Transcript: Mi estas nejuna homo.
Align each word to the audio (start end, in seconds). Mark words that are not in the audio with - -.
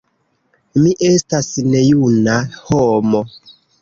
Mi 0.85 0.93
estas 1.09 1.49
nejuna 1.75 2.39
homo. 2.71 3.23